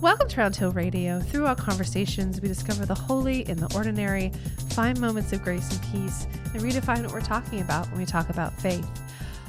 [0.00, 1.20] Welcome to Round Hill Radio.
[1.20, 4.30] Through our conversations, we discover the holy in the ordinary,
[4.70, 8.28] find moments of grace and peace, and redefine what we're talking about when we talk
[8.28, 8.86] about faith.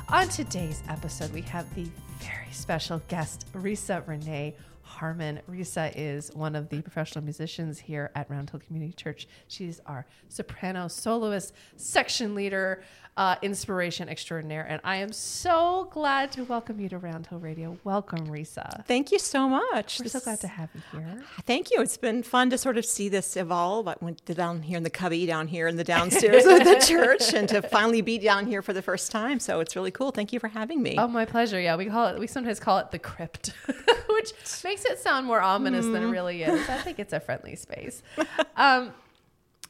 [0.07, 1.85] On today's episode, we have the
[2.19, 4.53] very special guest, Risa Renae
[4.87, 5.41] Harman.
[5.49, 9.27] Risa is one of the professional musicians here at Round Hill Community Church.
[9.47, 12.81] She's our soprano soloist, section leader,
[13.17, 14.65] uh, inspiration extraordinaire.
[14.69, 17.77] And I am so glad to welcome you to Round Hill Radio.
[17.83, 18.85] Welcome, Risa.
[18.85, 19.99] Thank you so much.
[19.99, 21.23] We're This so glad to have you here.
[21.45, 21.81] Thank you.
[21.81, 23.87] It's been fun to sort of see this evolve.
[23.87, 27.33] I went down here in the cubby, down here in the downstairs of the church,
[27.33, 29.39] and to finally be down here for the first time.
[29.39, 30.11] So it's really cool.
[30.11, 30.95] Thank you for having me.
[30.97, 31.59] Oh, my pleasure.
[31.59, 32.19] Yeah, we call it.
[32.19, 33.51] We sometimes call it the crypt,
[34.09, 34.31] which
[34.63, 36.69] makes it sound more ominous than it really is.
[36.69, 38.03] I think it's a friendly space.
[38.55, 38.91] Um,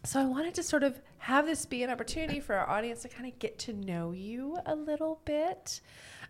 [0.06, 3.10] so I wanted to sort of have this be an opportunity for our audience to
[3.10, 5.82] kind of get to know you a little bit.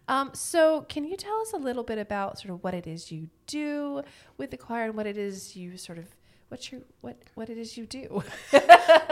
[0.07, 3.11] Um, so can you tell us a little bit about sort of what it is
[3.11, 4.01] you do
[4.37, 6.05] with the choir and what it is you sort of
[6.49, 8.23] what's your what what it is you do?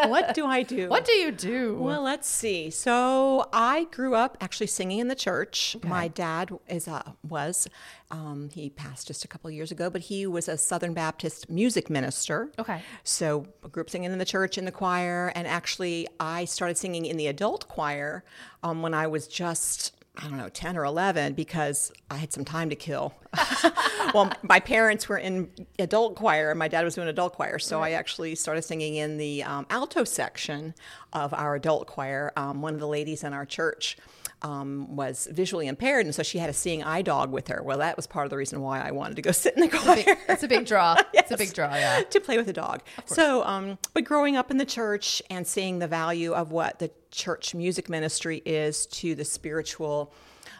[0.05, 0.89] what do I do?
[0.89, 1.75] what do you do?
[1.75, 2.69] Well, let's see.
[2.69, 5.75] So I grew up actually singing in the church.
[5.83, 7.67] My dad is a was
[8.11, 11.49] um, he passed just a couple of years ago, but he was a Southern Baptist
[11.49, 12.51] music minister.
[12.57, 12.81] Okay.
[13.03, 16.77] So I grew up singing in the church in the choir, and actually I started
[16.77, 18.23] singing in the adult choir
[18.63, 19.91] um, when I was just.
[20.17, 23.13] I don't know, 10 or 11, because I had some time to kill.
[24.13, 27.59] well, my parents were in adult choir, and my dad was doing adult choir.
[27.59, 30.73] So I actually started singing in the um, alto section
[31.13, 32.31] of our adult choir.
[32.37, 33.97] Um, one of the ladies in our church
[34.41, 37.61] um, was visually impaired, and so she had a seeing eye dog with her.
[37.63, 39.69] Well, that was part of the reason why I wanted to go sit in the
[39.69, 40.95] choir It's a big draw.
[41.13, 41.73] It's a big draw.
[41.73, 42.03] Yeah.
[42.03, 42.83] to play with a dog.
[43.05, 46.91] So, um, but growing up in the church and seeing the value of what the
[47.15, 50.13] church music ministry is to the spiritual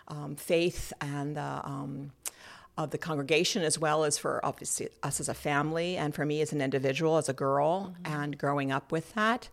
[0.08, 2.12] um, faith and the um,
[2.78, 6.42] of the congregation, as well as for obviously us as a family, and for me
[6.42, 9.48] as an individual, as a girl, and growing up with that.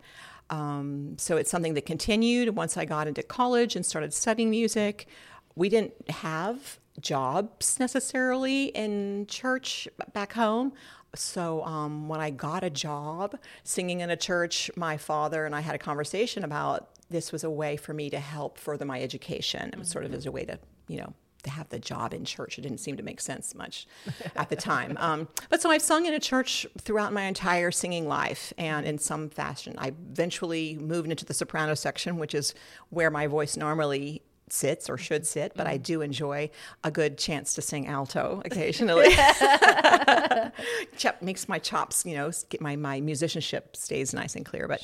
[0.50, 5.06] Um, so it's something that continued once I got into college and started studying music.
[5.54, 10.72] We didn't have jobs necessarily in church back home.
[11.14, 15.60] So um, when I got a job singing in a church, my father and I
[15.60, 19.70] had a conversation about this was a way for me to help further my education.
[19.72, 20.58] It was sort of as a way to,
[20.88, 21.12] you know,
[21.42, 22.58] to have the job in church.
[22.58, 23.86] It didn't seem to make sense much
[24.36, 24.96] at the time.
[25.00, 28.98] Um, but so I've sung in a church throughout my entire singing life, and in
[28.98, 32.54] some fashion, I eventually moved into the soprano section, which is
[32.90, 35.52] where my voice normally sits or should sit.
[35.54, 36.50] But I do enjoy
[36.84, 39.10] a good chance to sing alto occasionally.
[40.96, 44.68] Chop makes my chops, you know, get my my musicianship stays nice and clear.
[44.68, 44.82] But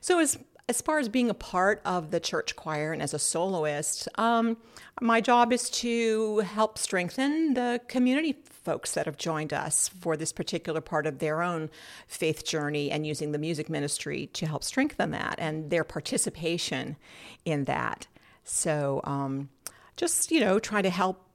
[0.00, 3.18] so as as far as being a part of the church choir and as a
[3.18, 4.56] soloist, um,
[5.00, 10.32] my job is to help strengthen the community folks that have joined us for this
[10.32, 11.68] particular part of their own
[12.06, 16.96] faith journey and using the music ministry to help strengthen that and their participation
[17.44, 18.06] in that.
[18.44, 19.48] So um,
[19.96, 21.26] just, you know, try to help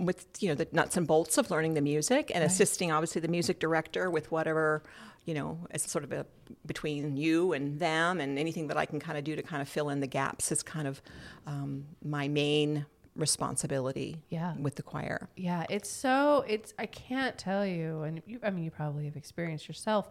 [0.00, 3.26] with you know the nuts and bolts of learning the music and assisting obviously the
[3.26, 4.80] music director with whatever
[5.24, 6.24] you know as sort of a
[6.66, 9.68] between you and them and anything that I can kind of do to kind of
[9.68, 11.02] fill in the gaps is kind of
[11.48, 12.86] um, my main
[13.16, 14.54] responsibility Yeah.
[14.56, 15.28] with the choir.
[15.36, 19.16] Yeah, it's so it's I can't tell you and you I mean you probably have
[19.16, 20.10] experienced yourself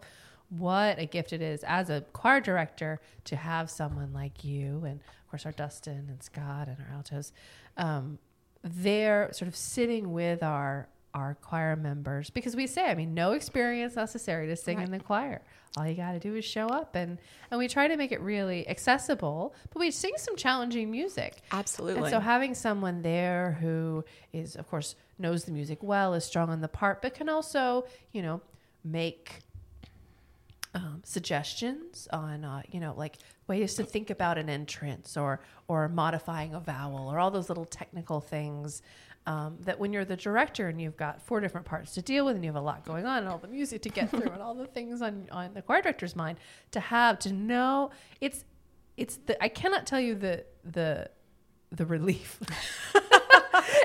[0.50, 5.00] what a gift it is as a choir director to have someone like you and
[5.28, 7.32] of course our Dustin and Scott and our altos
[7.76, 8.18] um
[8.62, 13.32] they're sort of sitting with our our choir members because we say I mean no
[13.32, 15.42] experience necessary to sing in the choir.
[15.76, 17.18] All you got to do is show up and
[17.50, 21.42] and we try to make it really accessible, but we sing some challenging music.
[21.52, 22.02] Absolutely.
[22.02, 26.50] And so having someone there who is, of course, knows the music well, is strong
[26.50, 28.40] on the part, but can also, you know,
[28.84, 29.40] make
[30.74, 33.16] um, suggestions on, uh, you know, like
[33.48, 37.64] ways to think about an entrance or or modifying a vowel or all those little
[37.64, 38.82] technical things.
[39.26, 42.36] Um, that when you're the director and you've got four different parts to deal with
[42.36, 44.40] and you have a lot going on and all the music to get through and
[44.40, 46.38] all the things on, on the choir director's mind
[46.70, 47.90] to have to know
[48.22, 48.44] it's
[48.96, 51.10] it's the I cannot tell you the the
[51.70, 52.40] the relief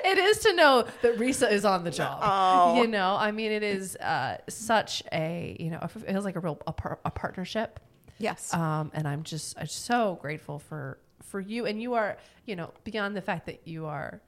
[0.03, 2.19] it is to know that Risa is on the job.
[2.23, 2.81] Oh.
[2.81, 6.39] You know, I mean, it is uh, such a you know, it feels like a
[6.39, 7.79] real a, par- a partnership.
[8.17, 8.53] Yes.
[8.53, 12.71] Um, and I'm just I'm so grateful for for you, and you are you know
[12.83, 14.21] beyond the fact that you are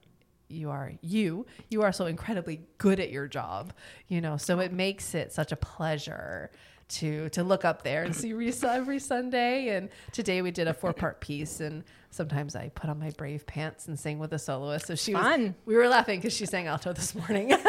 [0.47, 3.73] you are you you are so incredibly good at your job
[4.07, 6.51] you know so it makes it such a pleasure
[6.87, 9.69] to to look up there and see Risa every Sunday.
[9.69, 13.45] And today we did a four part piece, and sometimes I put on my brave
[13.45, 14.87] pants and sing with a soloist.
[14.87, 15.43] So she Fun.
[15.43, 15.51] was.
[15.65, 17.55] We were laughing because she sang alto this morning.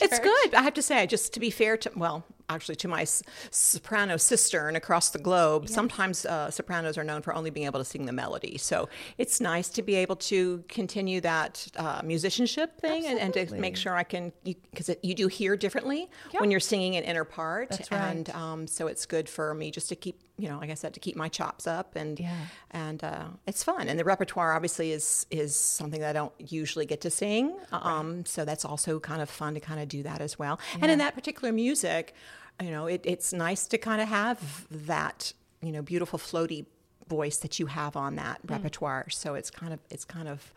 [0.00, 0.54] It's good.
[0.54, 3.04] I have to say, just to be fair to, well, actually to my
[3.50, 7.78] soprano sister and across the globe, sometimes uh, sopranos are known for only being able
[7.78, 8.56] to sing the melody.
[8.58, 13.54] So it's nice to be able to continue that uh, musicianship thing and, and to
[13.56, 16.40] make sure I can, because you do hear differently Yeah.
[16.40, 17.70] when you're singing an inner part.
[17.70, 18.00] That's right.
[18.00, 20.94] And um, so it's good for me just to keep, you know, like I said,
[20.94, 22.34] to keep my chops up and Yeah.
[22.70, 23.88] and uh, it's fun.
[23.88, 27.56] And the repertoire obviously is is something that I don't usually get to sing.
[27.72, 30.58] Um, so that's also kind of fun to kind of do that as well.
[30.80, 32.14] And in that particular music,
[32.62, 35.32] you know, it, it's nice to kind of have that
[35.62, 36.66] you know beautiful floaty
[37.08, 38.50] voice that you have on that Mm.
[38.50, 39.08] repertoire.
[39.10, 40.52] So it's kind of it's kind of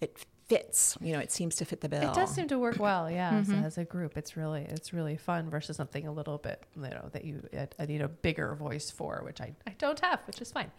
[0.00, 0.16] it
[0.48, 0.98] fits.
[1.00, 2.02] You know, it seems to fit the bill.
[2.10, 3.30] It does seem to work well, yeah.
[3.38, 3.64] as- Mm-hmm.
[3.64, 7.08] As, a group, it's really it's really fun versus something a little bit you know
[7.12, 10.40] that you I- I need a bigger voice for, which I, I don't have, which
[10.40, 10.70] is fine.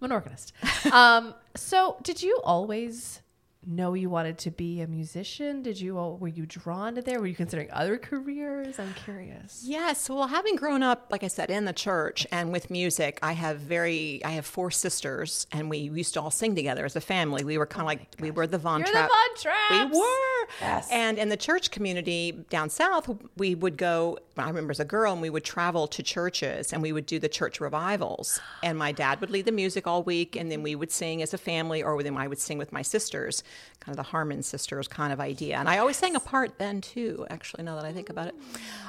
[0.00, 0.52] I'm an organist.
[0.92, 3.20] um, so, did you always
[3.66, 5.62] know you wanted to be a musician?
[5.62, 7.20] Did you al- were you drawn to there?
[7.20, 8.78] Were you considering other careers?
[8.78, 9.62] I'm curious.
[9.64, 13.32] Yes, well, having grown up, like I said, in the church and with music, I
[13.32, 17.00] have very, I have four sisters, and we used to all sing together as a
[17.00, 17.44] family.
[17.44, 19.08] We were kind of oh like, we were the Von You're Trapp.
[19.08, 19.92] the Von Trapps.
[19.92, 20.48] We were.
[20.60, 20.88] Yes.
[20.90, 24.18] And in the church community down south, we would go.
[24.36, 27.18] I remember as a girl, and we would travel to churches, and we would do
[27.18, 28.40] the church revivals.
[28.62, 31.34] And my dad would lead the music all week, and then we would sing as
[31.34, 33.44] a family, or then I would sing with my sisters,
[33.80, 35.56] kind of the Harman sisters kind of idea.
[35.56, 37.26] And I always sang a part then too.
[37.30, 38.34] Actually, now that I think about it,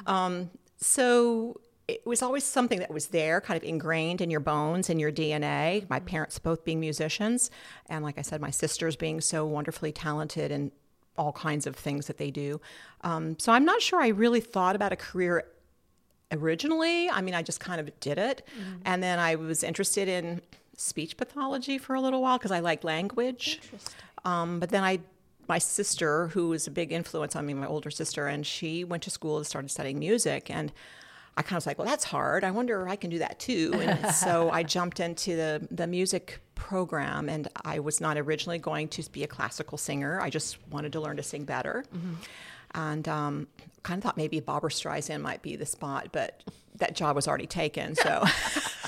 [0.06, 4.88] um, so it was always something that was there, kind of ingrained in your bones
[4.88, 5.88] and your DNA.
[5.90, 7.50] My parents both being musicians,
[7.88, 10.70] and like I said, my sisters being so wonderfully talented and
[11.16, 12.60] all kinds of things that they do.
[13.02, 15.44] Um, so I'm not sure I really thought about a career
[16.32, 17.08] originally.
[17.10, 18.46] I mean, I just kind of did it.
[18.84, 20.40] And then I was interested in
[20.76, 23.60] speech pathology for a little while because I like language.
[24.24, 25.00] Um, but then I,
[25.48, 29.02] my sister, who was a big influence on me, my older sister, and she went
[29.04, 30.50] to school and started studying music.
[30.50, 30.72] And
[31.36, 32.44] I kind of was like, well, that's hard.
[32.44, 33.72] I wonder if I can do that too.
[33.74, 38.88] And so I jumped into the, the music program, and I was not originally going
[38.88, 40.20] to be a classical singer.
[40.20, 41.84] I just wanted to learn to sing better.
[42.76, 43.46] And um,
[43.84, 46.42] kind of thought maybe Barbra Streisand might be the spot, but
[46.76, 47.94] that job was already taken.
[47.94, 48.24] So,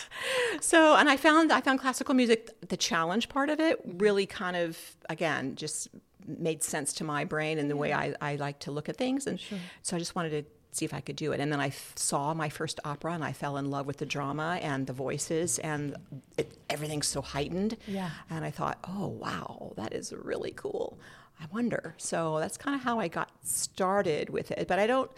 [0.60, 4.56] so and I found I found classical music the challenge part of it really kind
[4.56, 5.88] of again just
[6.26, 9.26] made sense to my brain and the way I, I like to look at things,
[9.26, 9.40] and
[9.82, 11.40] so I just wanted to see if I could do it.
[11.40, 14.06] And then I f- saw my first opera, and I fell in love with the
[14.06, 15.96] drama and the voices, and
[16.36, 17.76] it, everything's so heightened.
[17.86, 18.10] Yeah.
[18.28, 20.98] And I thought, oh wow, that is really cool.
[21.40, 21.94] I wonder.
[21.96, 24.68] So that's kind of how I got started with it.
[24.68, 25.10] But I don't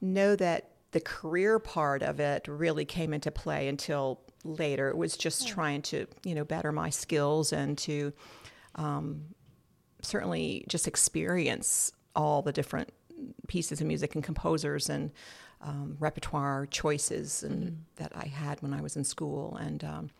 [0.00, 4.88] know that the career part of it really came into play until later.
[4.88, 8.12] It was just trying to, you know, better my skills and to
[8.76, 9.24] um,
[10.02, 12.90] certainly just experience all the different
[13.46, 15.10] pieces of music and composers and
[15.60, 19.56] um, repertoire choices and that I had when I was in school.
[19.56, 20.10] And um,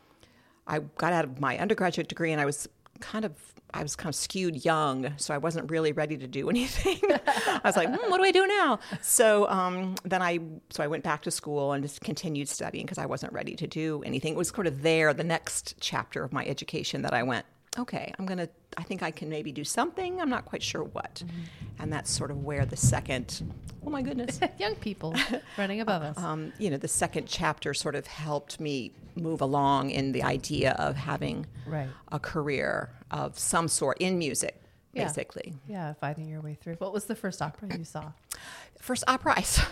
[0.67, 2.69] I got out of my undergraduate degree and I was
[3.00, 3.32] kind of
[3.75, 7.00] I was kind of skewed young, so I wasn't really ready to do anything.
[7.02, 8.78] I was like, hmm, what do I do now?
[9.02, 10.38] So um, then I
[10.70, 13.66] so I went back to school and just continued studying because I wasn't ready to
[13.66, 14.34] do anything.
[14.34, 17.46] It was sort of there, the next chapter of my education that I went,
[17.78, 18.49] okay, I'm gonna.
[18.76, 20.20] I think I can maybe do something.
[20.20, 21.23] I'm not quite sure what,
[21.78, 23.52] and that's sort of where the second.
[23.87, 24.40] Oh my goodness.
[24.59, 25.14] Young people
[25.56, 26.18] running above us.
[26.18, 30.73] um, you know, the second chapter sort of helped me move along in the idea
[30.73, 31.88] of having Right.
[32.12, 34.61] a career of some sort in music,
[34.92, 35.04] Yeah.
[35.04, 35.54] basically.
[35.68, 36.75] yeah, finding your way through.
[36.75, 38.12] What was the first opera you saw?
[38.80, 39.64] First opera I saw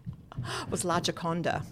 [0.70, 1.62] was La Gioconda.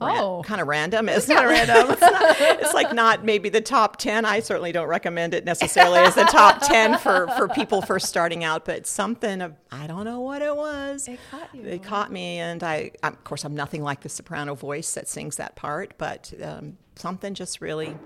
[0.00, 0.42] Oh.
[0.44, 1.08] kind of random.
[1.08, 1.90] It's not random.
[1.90, 4.24] it's, not- it's like not maybe the top ten.
[4.24, 8.44] I certainly don't recommend it necessarily as the top ten for for people first starting
[8.44, 8.64] out.
[8.64, 11.08] But something of, I don't know what it was.
[11.08, 11.62] It caught you.
[11.62, 15.36] It caught me, and I of course I'm nothing like the soprano voice that sings
[15.36, 17.96] that part, but um, something just really,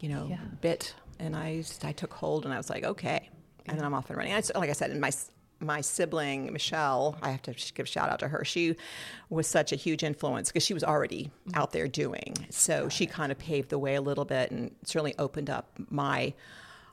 [0.00, 0.38] you know, Yeah.
[0.60, 3.28] bit, and I I took hold, and I was like, okay,
[3.66, 4.32] and then I'm off and running.
[4.32, 5.10] It's, like I said, in my
[5.60, 8.44] my sibling Michelle, I have to give a shout out to her.
[8.44, 8.76] She
[9.28, 12.34] was such a huge influence because she was already out there doing.
[12.50, 16.32] So she kind of paved the way a little bit and certainly opened up my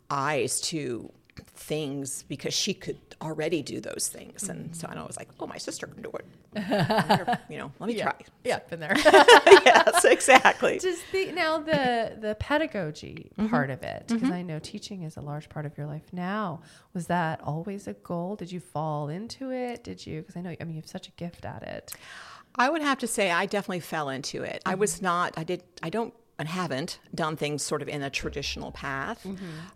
[0.09, 1.11] eyes to
[1.55, 4.47] things because she could already do those things.
[4.49, 6.25] And so I was like, oh, my sister can do it.
[7.49, 8.03] You know, let me yeah.
[8.05, 8.15] try.
[8.43, 8.93] Yeah, been there.
[8.97, 10.79] yes, exactly.
[10.79, 13.49] Does the now the the pedagogy Mm-hmm.
[13.49, 14.05] part of it?
[14.07, 16.61] Because I know teaching is a large part of your life now.
[16.93, 18.35] Was that always a goal?
[18.35, 19.83] Did you fall into it?
[19.83, 20.21] Did you?
[20.21, 21.93] Because I know I mean you have such a gift at it.
[22.55, 24.61] I would have to say I definitely fell into it.
[24.65, 25.37] I was not.
[25.37, 25.63] I did.
[25.83, 29.25] I don't and haven't done things sort of in a traditional path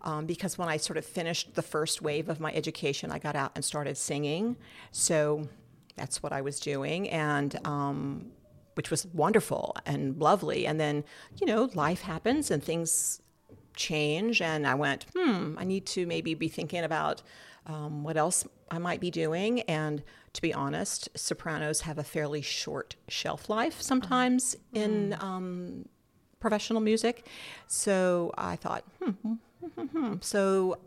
[0.03, 3.35] um, because when I sort of finished the first wave of my education, I got
[3.35, 4.57] out and started singing.
[4.91, 5.47] So
[5.95, 8.31] that's what I was doing, and um,
[8.75, 10.67] which was wonderful and lovely.
[10.67, 11.03] And then
[11.39, 13.21] you know life happens and things
[13.75, 17.21] change, and I went, hmm, I need to maybe be thinking about
[17.65, 19.61] um, what else I might be doing.
[19.61, 20.03] And
[20.33, 25.85] to be honest, sopranos have a fairly short shelf life sometimes in um,
[26.45, 27.25] professional music.
[27.67, 29.33] So I thought, hmm, hmm,
[29.75, 30.13] hmm, hmm.
[30.19, 30.77] so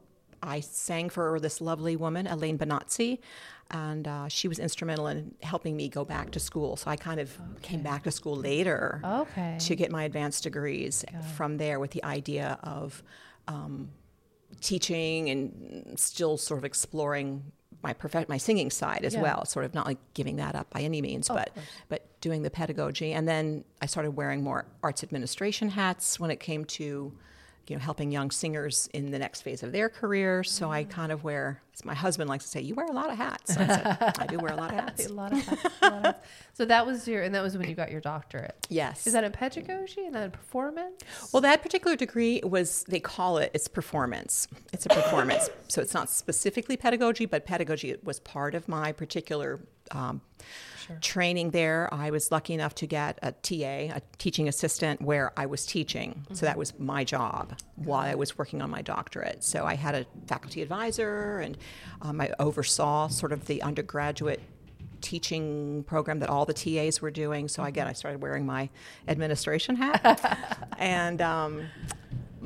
[0.42, 3.20] I sang for this lovely woman, Elaine Bonazzi,
[3.70, 6.76] and uh, she was instrumental in helping me go back to school.
[6.76, 7.30] So I kind of
[7.62, 9.56] came back to school later Okay.
[9.60, 11.02] to get my advanced degrees
[11.36, 13.02] from there with the idea of
[13.48, 13.88] um,
[14.60, 17.42] teaching and still sort of exploring
[17.84, 19.22] my prof- my singing side as Yeah.
[19.22, 21.50] well sort of not like giving that up by any means but
[21.88, 26.40] but doing the pedagogy and then I started wearing more arts administration hats when it
[26.40, 27.12] came to
[27.68, 30.90] you know helping young singers in the next phase of their career so I mm-hmm.
[30.90, 33.56] kind of wear as my husband likes to say you wear a lot of hats
[33.56, 35.96] I, said, I do wear a lot of hats A lot of hats, a lot
[35.96, 36.28] of hats.
[36.52, 38.54] So that was your, and that was when you got your doctorate.
[38.68, 41.02] yes Is that in pedagogy and then performance?
[41.32, 44.46] Well, that particular degree was, they call it, it's performance.
[44.72, 45.50] It's a performance.
[45.68, 50.20] so it's not specifically pedagogy, but pedagogy was part of my particular um,
[51.00, 51.88] training there.
[51.92, 56.26] I was lucky enough to get a TA, a teaching assistant, where I was teaching.
[56.32, 59.42] So that was my job while I was working on my doctorate.
[59.44, 61.56] So I had a faculty advisor and
[62.02, 64.40] um, I oversaw sort of the undergraduate
[65.00, 67.46] teaching program that all the TAs were doing.
[67.46, 68.70] So again, I started wearing my
[69.06, 71.66] administration hat, and um,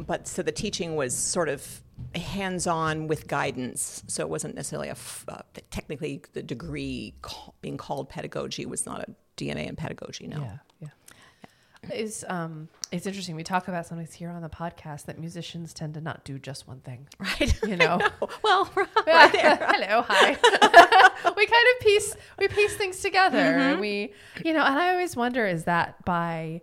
[0.07, 1.83] but so the teaching was sort of
[2.15, 4.03] hands-on with guidance.
[4.07, 7.15] So it wasn't necessarily a f- uh, technically the degree
[7.61, 10.27] being called pedagogy was not a DMA in pedagogy.
[10.27, 10.41] No.
[10.41, 10.89] Yeah, yeah.
[11.91, 13.37] It's um, it's interesting.
[13.37, 16.67] We talk about sometimes here on the podcast that musicians tend to not do just
[16.67, 17.07] one thing.
[17.21, 17.63] Right.
[17.67, 18.01] You know.
[18.43, 18.71] Well,
[19.07, 19.57] right there.
[19.69, 20.31] Hello, hi.
[21.37, 23.39] we kind of piece we piece things together.
[23.39, 24.13] And we,
[24.45, 26.63] you know, and I always wonder: is that by,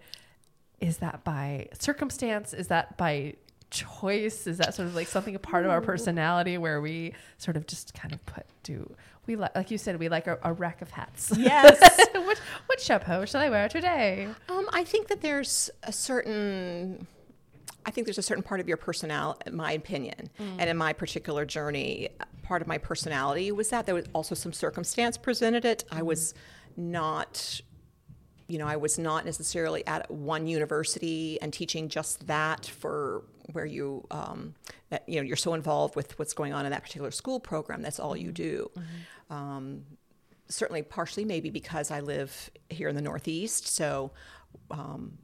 [0.86, 2.54] is that by circumstance?
[2.54, 3.34] Is that by
[3.72, 4.46] choice?
[4.48, 7.66] Is that sort of like something a part of our personality where we sort of
[7.68, 10.82] just kind of put do we like like you said we like a, a rack
[10.82, 11.32] of hats.
[11.38, 11.80] Yes.
[12.14, 14.28] what what chapeau should I wear today?
[14.50, 17.08] Um, I think that there's a certain,
[17.86, 20.94] I think there's a certain part of your personality, in my opinion, and in my
[20.94, 22.10] particular journey,
[22.44, 25.84] part of my personality was that there was also some circumstance presented it.
[25.92, 26.34] I was
[26.78, 27.62] not,
[28.48, 33.66] you know, I was not necessarily at one university and teaching just that for where
[33.66, 34.54] you, um,
[34.90, 37.82] that you know, you're so involved with what's going on in that particular school program.
[37.82, 38.70] That's all you do.
[39.30, 39.84] Um,
[40.48, 43.68] certainly partially maybe because I live here in the Northeast.
[43.68, 44.12] So,
[44.70, 45.18] um,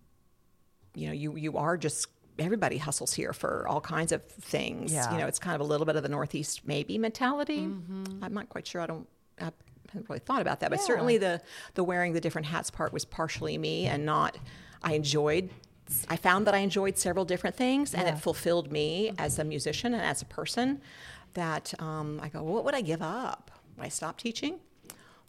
[0.96, 2.08] you know, you, you are just,
[2.40, 4.92] everybody hustles here for all kinds of things.
[4.92, 5.12] Yeah.
[5.12, 7.60] You know, it's kind of a little bit of the Northeast maybe mentality.
[8.24, 8.82] I'm not quite sure.
[8.82, 9.08] I don't,
[9.40, 9.52] I
[9.92, 10.86] haven't really thought about that, but Yeah.
[10.86, 11.42] certainly the,
[11.76, 14.38] the wearing the different hats part was partially me and not,
[14.84, 15.50] I enjoyed
[16.10, 18.14] I found that I enjoyed several different things, and Yeah.
[18.16, 20.80] it fulfilled me as a musician and as a person.
[21.34, 23.52] That um, I go, what would I give up?
[23.76, 24.60] Would I stop teaching?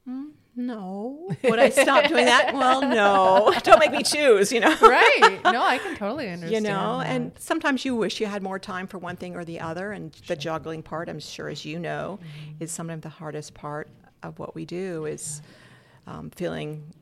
[0.09, 1.29] Mm, no.
[1.45, 2.55] Would I stop doing that?
[2.55, 3.53] Well, no.
[3.65, 4.53] Don't make me choose.
[4.53, 4.77] You know.
[4.83, 5.41] right.
[5.45, 6.65] No, I can totally understand.
[6.65, 7.07] You know, that.
[7.09, 10.13] and sometimes you wish you had more time for one thing or the other, and
[10.29, 12.63] the juggling part, I'm sure, as you know, Mm-hmm.
[12.63, 13.89] is sometimes the hardest part
[14.23, 15.43] of what we do is
[16.07, 16.93] um, feeling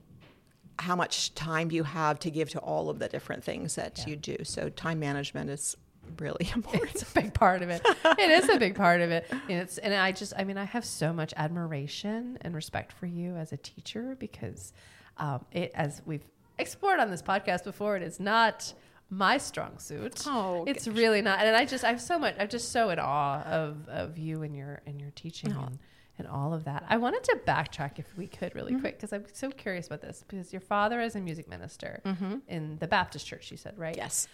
[0.79, 4.17] how much time you have to give to all of the different things that you
[4.17, 4.37] do.
[4.45, 5.77] So time management is
[6.19, 6.91] really important.
[6.95, 7.83] it's a big part of it.
[8.05, 9.27] It is a big part of it.
[9.31, 13.07] And it's and I just I mean I have so much admiration and respect for
[13.07, 14.73] you as a teacher because
[15.19, 16.25] um, it as we've
[16.59, 18.73] explored on this podcast before, it is not
[19.11, 20.25] my strong suit.
[20.27, 21.41] Oh, it's really not.
[21.41, 24.57] And I just I'm so much I'm just so in awe of of you and
[24.57, 25.79] your and your teaching and,
[26.21, 26.85] and all of that.
[26.89, 28.83] I wanted to backtrack if we could really mm-hmm.
[28.83, 32.37] quick because I'm so curious about this because your father is a music minister mm-hmm.
[32.47, 33.51] in the Baptist church.
[33.51, 33.97] You said right?
[33.97, 34.29] yes.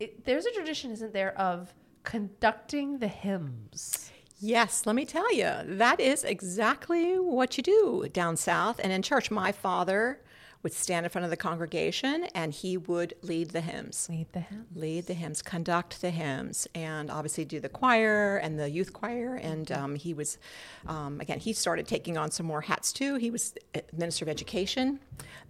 [0.00, 4.10] it, there's a tradition, isn't there, of conducting the hymns?
[4.38, 9.02] Yes, let me tell you, that is exactly what you do down south and in
[9.02, 9.30] church.
[9.30, 10.20] My father
[10.62, 14.08] would stand in front of the congregation and he would lead the hymns.
[14.10, 14.66] Lead the hymns.
[14.74, 19.36] lead the hymns, conduct the hymns, and obviously do the choir and the youth choir.
[19.36, 20.38] And um, he was,
[20.86, 23.16] um, again, he started taking on some more hats too.
[23.16, 23.54] He was
[23.92, 25.00] minister of education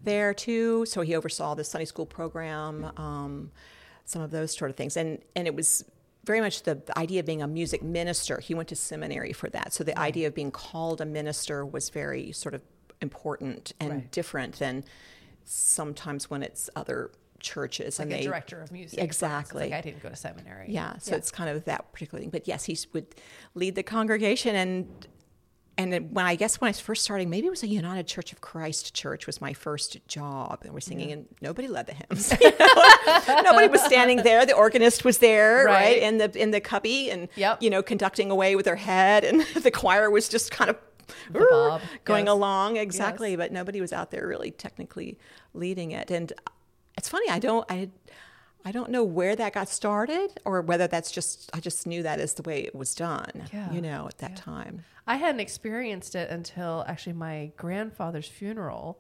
[0.03, 3.51] there too, so he oversaw the Sunday school program, um,
[4.05, 4.97] some of those sort of things.
[4.97, 5.85] And and it was
[6.25, 8.41] very much the, the idea of being a music minister.
[8.41, 11.91] He went to seminary for that, so the idea of being called a minister was
[11.91, 12.63] very sort of
[13.01, 14.11] important and Right.
[14.13, 14.85] different than
[15.45, 18.99] sometimes when it's other churches like and a they director of music.
[18.99, 19.65] Exactly.
[19.65, 20.67] Like I didn't go to seminary.
[20.69, 23.07] yeah so it's kind of that particular thing but yes he would
[23.55, 25.07] lead the congregation and
[25.79, 28.33] and when I guess when I was first starting, maybe it was a United Church
[28.33, 32.33] of Christ church was my first job, and we're singing, and nobody led the hymns.
[32.41, 33.43] you know?
[33.43, 34.47] nobody was standing there.
[34.47, 35.99] The organist was there, right, Right.
[35.99, 37.63] in the in the cubby, and Yep.
[37.63, 40.79] you know, conducting away with their head, and the choir was just kind of
[41.33, 42.33] bob, going yes.
[42.33, 45.19] along exactly, but nobody was out there really technically
[45.55, 46.11] leading it.
[46.11, 46.33] And
[46.97, 47.91] it's funny, I don't, I,
[48.65, 52.19] I don't know where that got started, or whether that's just I just knew that
[52.19, 53.71] is the way it was done, Yeah.
[53.71, 54.85] you know, at that time.
[55.07, 58.99] I hadn't experienced it until actually my grandfather's funeral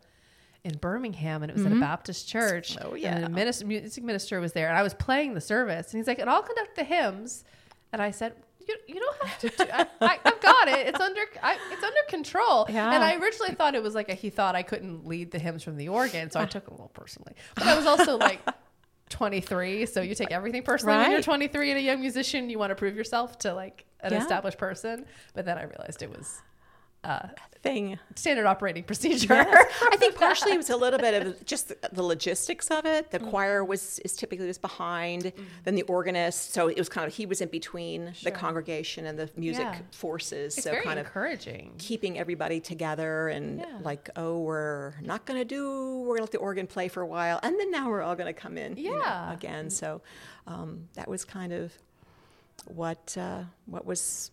[0.62, 1.80] in Birmingham, and it was at a mm-hmm.
[1.80, 2.76] Baptist church.
[2.80, 3.20] Oh, And yeah.
[3.20, 6.20] the minister, music minister was there, and I was playing the service, and he's like,
[6.20, 7.44] "And I'll conduct the hymns,"
[7.92, 8.34] and I said.
[8.68, 9.49] You, you don't have to.
[9.49, 10.88] Do, I, I, I've got it.
[10.88, 11.20] It's under.
[11.42, 12.66] I, it's under control.
[12.68, 12.92] Yeah.
[12.92, 15.62] And I originally thought it was like a, he thought I couldn't lead the hymns
[15.62, 16.46] from the organ, so I oh.
[16.46, 17.35] took it a little personally.
[17.54, 18.40] But I was also like
[19.11, 22.50] 23, so you take everything personally when you're 23 and a young musician.
[22.50, 24.20] You want to prove yourself to like an Yeah.
[24.20, 25.06] established person.
[25.35, 26.42] But then I realized it was
[27.06, 27.28] uh,
[27.62, 27.98] Thing.
[28.14, 29.34] standard operating procedure.
[29.34, 29.72] Yes.
[29.82, 33.10] I think partially it was a little bit of just the, the logistics of it.
[33.10, 33.25] Mm-hmm.
[33.25, 35.32] The choir was is typically was behind,
[35.64, 36.52] then the organist.
[36.52, 39.78] So it was kind of he was in between the congregation and the music Yeah.
[39.90, 40.54] forces.
[40.56, 41.72] It's so kind of encouraging.
[41.78, 43.78] keeping everybody together and Yeah.
[43.82, 47.02] like, oh, we're not going to do, we're going to let the organ play for
[47.02, 47.40] a while.
[47.42, 49.32] And then now we're all going to come in you know, Yeah.
[49.32, 49.70] again.
[49.70, 50.02] So
[50.46, 51.72] um, that was kind of
[52.66, 54.30] what, uh, what was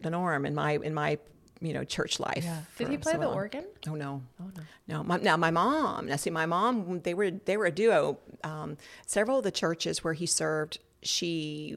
[0.00, 1.18] the norm in my, in my,
[1.60, 2.42] you know, church life.
[2.44, 2.60] Yeah.
[2.76, 3.34] Did he play so the long.
[3.34, 3.64] organ?
[3.88, 4.62] Oh no, Oh no.
[4.86, 5.04] no.
[5.04, 6.06] My, now my mom.
[6.06, 7.00] Now see, my mom.
[7.02, 8.18] They were they were a duo.
[8.44, 11.76] Um, several of the churches where he served, she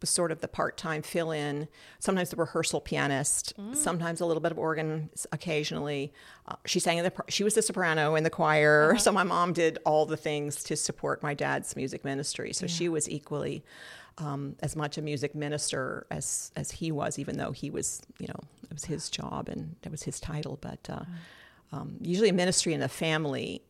[0.00, 1.68] was sort of the part time fill in.
[2.00, 3.54] Sometimes the rehearsal pianist.
[3.72, 5.08] Sometimes a little bit of organ.
[5.30, 6.12] Occasionally,
[6.48, 7.12] uh, she sang in the.
[7.28, 8.96] She was the soprano in the choir.
[8.98, 12.52] So my mom did all the things to support my dad's music ministry.
[12.52, 13.64] So she was equally.
[14.18, 18.28] Um, as much a music minister as as he was, even though he was, you
[18.28, 20.58] know, it was his job and that was his title.
[20.60, 21.04] But uh,
[21.72, 23.62] um, usually, a ministry in a family,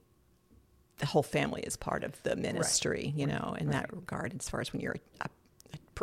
[0.99, 4.35] the whole family is part of the ministry, you know, in that regard.
[4.39, 5.29] As far as when you're a,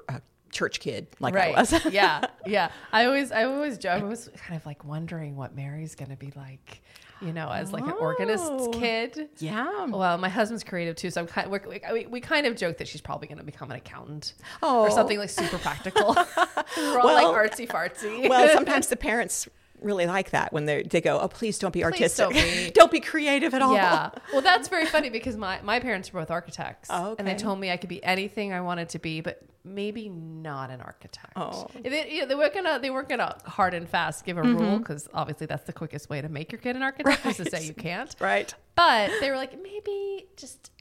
[0.08, 0.21] a, a
[0.52, 1.56] church kid like right.
[1.56, 1.86] I was.
[1.91, 2.21] yeah.
[2.45, 2.71] Yeah.
[2.91, 6.32] I always, I always, I was kind of like wondering what Mary's going to be
[6.36, 6.82] like,
[7.21, 8.69] you know, as like an organist's Oh.
[8.71, 9.29] kid.
[9.39, 9.86] yeah.
[9.86, 11.49] Well, my husband's creative too, so I'm kind.
[11.51, 11.62] We're,
[11.93, 14.82] we, we kind of joke that she's probably going to become an accountant Oh.
[14.82, 16.15] or something like super practical.
[16.77, 18.29] We're all Well- like artsy fartsy.
[18.29, 19.47] well, sometimes the parents
[19.82, 22.26] really like that when they they go, "Oh, please don't be artistic.
[22.26, 24.10] don't be." don't be creative at all." Yeah.
[24.32, 26.89] Well, that's very funny because my, my parents were both architects.
[26.92, 30.10] Oh, And they told me I could be anything I wanted to be, but maybe
[30.10, 31.34] not an architect.
[31.36, 31.68] Oh.
[31.84, 34.58] They, you know, they weren't gonna they weren't gonna hard and fast give a Mm-hmm.
[34.58, 37.50] rule because obviously that's the quickest way to make your kid an architect is to
[37.50, 38.15] say you can't.
[38.20, 38.54] Right.
[38.76, 40.72] But they were like, maybe just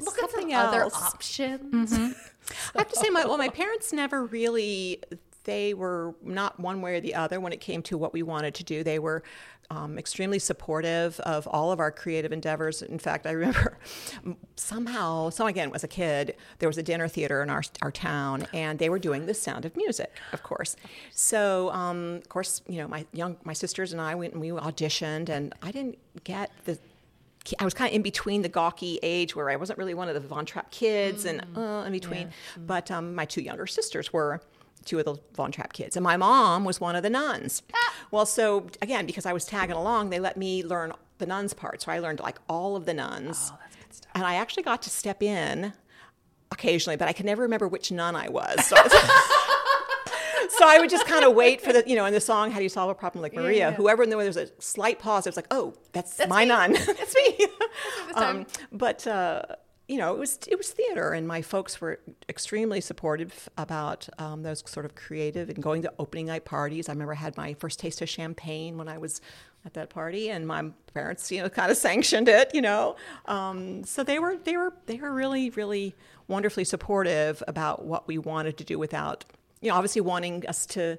[0.00, 0.94] look Something at some other else.
[0.96, 1.06] Mm-hmm.
[1.06, 1.92] options.
[2.74, 5.00] I have to say, my well, my parents never really.
[5.44, 8.54] They were not one way or the other when it came to what we wanted
[8.54, 8.84] to do.
[8.84, 9.22] They were
[9.70, 12.82] um, extremely supportive of all of our creative endeavors.
[12.82, 13.78] In fact, I remember
[14.56, 18.46] somehow, so again, as a kid, there was a dinner theater in our our town,
[18.52, 20.76] and they were doing The Sound of Music, of course.
[21.10, 24.48] So, um, of course, you know, my young my sisters and I went and we
[24.48, 26.78] auditioned, and I didn't get the
[27.58, 30.14] I was kind of in between the gawky age where I wasn't really one of
[30.14, 32.30] the Von Trapp kids and uh, in between.
[32.56, 34.40] But um, my two younger sisters were
[34.84, 35.96] two of the Von Trapp kids.
[35.96, 37.62] And my mom was one of the nuns.
[38.10, 41.82] Well, so again, because I was tagging along, they let me learn the nuns part.
[41.82, 43.50] So I learned like all of the nuns.
[43.52, 44.12] Oh, that's good stuff.
[44.14, 45.72] And I actually got to step in
[46.50, 48.66] occasionally, but I could never remember which nun I was.
[48.66, 48.76] So,
[50.48, 52.58] so I would just kind of wait for the, you know, in the song, How
[52.58, 53.56] Do You Solve a Problem Like Maria?
[53.56, 53.72] yeah.
[53.72, 55.26] Whoever, and then there was a slight pause.
[55.26, 56.48] It was like, oh, that's, my me.
[56.48, 56.72] nun.
[56.86, 57.46] that's me.
[58.14, 58.36] time.
[58.38, 59.42] Um, but, uh,
[59.92, 64.42] you know, it was it was theater, and my folks were extremely supportive about um,
[64.42, 66.88] those sort of creative and going to opening night parties.
[66.88, 69.20] I remember I had my first taste of champagne when I was
[69.66, 72.54] at that party, and my parents, you know, kind of sanctioned it.
[72.54, 75.94] You know, um, so they were they were they were really really
[76.26, 79.26] wonderfully supportive about what we wanted to do without,
[79.60, 80.96] you know, obviously wanting us to,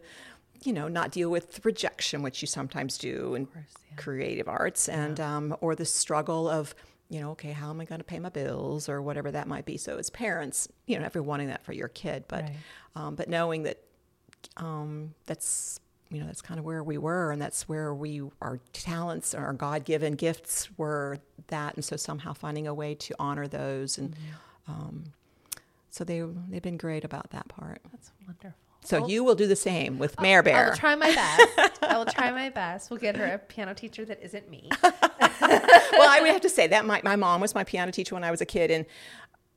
[0.62, 3.48] you know, not deal with rejection, which you sometimes do in
[3.96, 6.76] creative arts, and um, or the struggle of
[7.10, 9.66] you know, okay, how am I going to pay my bills or whatever that might
[9.66, 9.78] be.
[9.78, 12.56] So as parents, you know, if you're wanting that for your kid, but Right.
[12.96, 13.80] um, but knowing that
[14.58, 18.60] um, that's you know that's kind of where we were, and that's where we our
[18.72, 23.48] talents, our God given gifts were that, and so somehow finding a way to honor
[23.48, 24.16] those, and
[24.68, 25.06] um,
[25.90, 27.80] so they they've been great about that part.
[27.92, 28.54] That's wonderful.
[28.86, 30.54] So you will do the same with Mare Bear.
[30.54, 30.70] I Bear.
[30.70, 31.84] will try my best.
[31.84, 32.90] I will try my best.
[32.90, 34.70] We'll get her a piano teacher that isn't me.
[34.84, 34.92] well,
[35.42, 38.32] I would have to say that my, my mom was my piano teacher when I
[38.32, 38.86] was a kid, and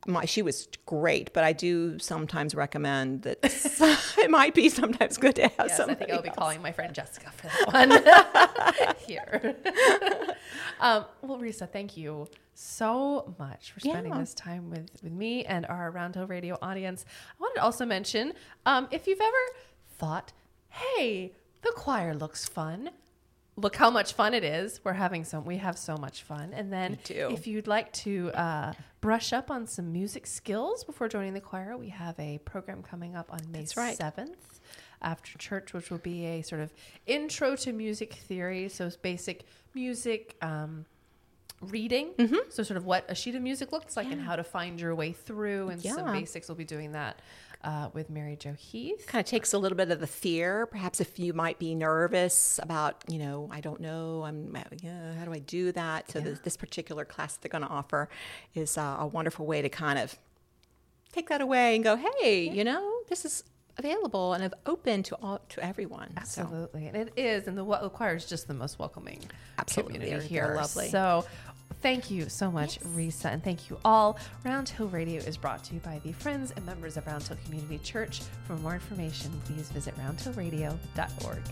[0.06, 1.32] my, she was great.
[1.32, 3.38] But I do sometimes recommend that
[4.18, 6.36] it might be sometimes good to have Yes, I think I'll be else.
[6.36, 9.56] calling my friend Jessica for that one here.
[10.80, 14.21] um, well, Risa, thank you so much for spending Yeah.
[14.21, 17.05] this time with, with me and our Roundhill Radio audience.
[17.31, 18.33] I wanted to also mention
[18.64, 19.59] um, if you've ever
[19.99, 20.33] thought,
[20.69, 22.90] hey, the choir looks fun.
[23.59, 24.81] Look how much fun it is.
[24.85, 25.45] We're having some.
[25.47, 26.53] We have so much fun.
[26.53, 31.33] And then, if you'd like to uh, brush up on some music skills before joining
[31.33, 33.97] the choir, we have a program coming up on May right.
[33.99, 34.61] 7th
[35.01, 36.73] after church, which will be a sort of
[37.07, 38.69] intro to music theory.
[38.69, 40.85] So it's basic music um,
[41.61, 42.12] reading.
[42.19, 42.51] Mm-hmm.
[42.51, 44.95] So sort of what a sheet of music looks like and how to find your
[44.95, 46.49] way through and some basics.
[46.49, 47.21] We'll be doing that
[47.64, 49.07] uh, with Mary Jo Heath.
[49.07, 50.66] kind of takes a little bit of the fear.
[50.66, 55.25] Perhaps if you might be nervous about, you know, I don't know, I'm, yeah, how
[55.25, 56.11] do I do that?
[56.11, 58.09] So this, this particular class they're going to offer
[58.55, 60.16] is uh, a wonderful way to kind of
[61.12, 63.42] take that away and go, hey, you know, this is
[63.78, 66.10] available and open to all to everyone.
[66.24, 69.20] So Absolutely, and it is, and the what choir is just the most welcoming
[69.58, 69.94] Absolutely.
[69.94, 70.54] community here.
[70.56, 70.88] lovely.
[70.88, 71.24] So,
[71.82, 74.18] thank you so much, Risa, and thank you all.
[74.44, 77.36] Round Hill Radio is brought to you by the friends and members of Round Hill
[77.44, 78.20] Community Church.
[78.46, 81.42] For more information, please visit roundhillradio.org.